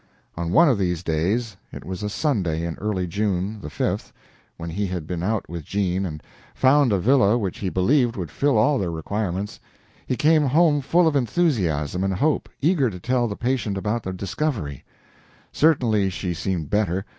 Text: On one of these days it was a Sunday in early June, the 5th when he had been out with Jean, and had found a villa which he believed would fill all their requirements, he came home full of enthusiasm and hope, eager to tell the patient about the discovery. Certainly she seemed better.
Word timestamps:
On 0.35 0.51
one 0.51 0.67
of 0.67 0.79
these 0.79 1.03
days 1.03 1.55
it 1.71 1.85
was 1.85 2.01
a 2.01 2.09
Sunday 2.09 2.65
in 2.65 2.73
early 2.79 3.05
June, 3.05 3.61
the 3.61 3.67
5th 3.67 4.11
when 4.57 4.71
he 4.71 4.87
had 4.87 5.05
been 5.05 5.21
out 5.21 5.47
with 5.47 5.63
Jean, 5.63 6.07
and 6.07 6.23
had 6.23 6.57
found 6.59 6.91
a 6.91 6.97
villa 6.97 7.37
which 7.37 7.59
he 7.59 7.69
believed 7.69 8.15
would 8.17 8.31
fill 8.31 8.57
all 8.57 8.79
their 8.79 8.89
requirements, 8.89 9.59
he 10.07 10.15
came 10.15 10.47
home 10.47 10.81
full 10.81 11.07
of 11.07 11.15
enthusiasm 11.15 12.03
and 12.03 12.15
hope, 12.15 12.49
eager 12.63 12.89
to 12.89 12.99
tell 12.99 13.27
the 13.27 13.35
patient 13.35 13.77
about 13.77 14.01
the 14.01 14.11
discovery. 14.11 14.83
Certainly 15.51 16.09
she 16.09 16.33
seemed 16.33 16.71
better. 16.71 17.05